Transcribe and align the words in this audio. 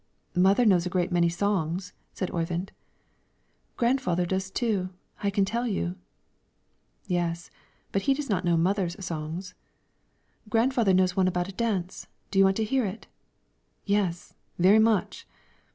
"Mother 0.35 0.65
knows 0.65 0.87
a 0.87 0.89
great 0.89 1.11
many 1.11 1.29
songs," 1.29 1.93
said 2.11 2.31
Oyvind. 2.31 2.71
"Grandfather 3.77 4.25
does, 4.25 4.49
too, 4.49 4.89
I 5.21 5.29
can 5.29 5.45
tell 5.45 5.67
you." 5.67 5.95
"Yes, 7.05 7.51
but 7.91 8.01
he 8.01 8.15
does 8.15 8.27
not 8.27 8.43
know 8.43 8.57
mother's 8.57 8.95
songs." 9.05 9.53
"Grandfather 10.49 10.95
knows 10.95 11.15
one 11.15 11.27
about 11.27 11.49
a 11.49 11.53
dance. 11.53 12.07
Do 12.31 12.39
you 12.39 12.45
want 12.45 12.57
to 12.57 12.63
hear 12.63 12.83
it?" 12.83 13.05
"Yes, 13.85 14.33
very 14.57 14.79
much." 14.79 15.27